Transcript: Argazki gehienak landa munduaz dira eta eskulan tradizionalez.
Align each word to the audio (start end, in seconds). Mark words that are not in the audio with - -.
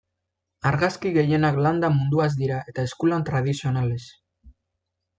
Argazki 0.69 1.11
gehienak 1.17 1.59
landa 1.67 1.93
munduaz 1.99 2.31
dira 2.41 2.59
eta 2.73 2.89
eskulan 2.91 3.31
tradizionalez. 3.31 4.03